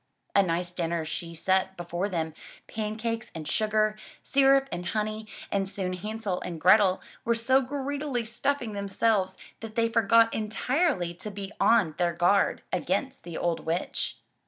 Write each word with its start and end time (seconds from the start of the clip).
A 0.35 0.41
nice 0.41 0.71
dinner 0.71 1.05
she 1.05 1.35
set 1.35 1.77
before 1.77 2.09
them, 2.09 2.33
pancakes 2.65 3.29
and 3.35 3.47
sugar, 3.47 3.99
syrup 4.23 4.67
and 4.71 4.83
honey, 4.87 5.27
and 5.51 5.69
soon 5.69 5.93
Hansel 5.93 6.41
and 6.43 6.59
Grethel 6.59 7.01
were 7.23 7.35
so 7.35 7.61
greedily 7.61 8.25
stuffing 8.25 8.73
themselves 8.73 9.37
that 9.59 9.75
they 9.75 9.89
forgot 9.89 10.33
entirely 10.33 11.13
to 11.13 11.29
be 11.29 11.51
on 11.59 11.93
their 11.99 12.13
guard 12.13 12.63
against 12.73 13.23
the 13.23 13.37
old 13.37 13.59
witch. 13.59 14.17